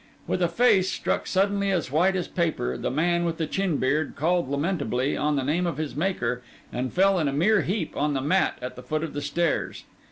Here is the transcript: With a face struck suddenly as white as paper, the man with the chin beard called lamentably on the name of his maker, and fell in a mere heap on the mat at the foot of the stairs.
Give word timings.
With 0.25 0.41
a 0.41 0.47
face 0.47 0.89
struck 0.89 1.27
suddenly 1.27 1.69
as 1.69 1.91
white 1.91 2.15
as 2.15 2.27
paper, 2.27 2.75
the 2.75 2.89
man 2.89 3.23
with 3.23 3.37
the 3.37 3.45
chin 3.45 3.77
beard 3.77 4.13
called 4.15 4.49
lamentably 4.49 5.15
on 5.15 5.35
the 5.35 5.43
name 5.43 5.67
of 5.67 5.77
his 5.77 5.95
maker, 5.95 6.41
and 6.73 6.91
fell 6.91 7.19
in 7.19 7.27
a 7.27 7.31
mere 7.33 7.61
heap 7.61 7.95
on 7.95 8.15
the 8.15 8.19
mat 8.21 8.57
at 8.63 8.75
the 8.75 8.81
foot 8.81 9.03
of 9.03 9.13
the 9.13 9.21
stairs. 9.21 9.83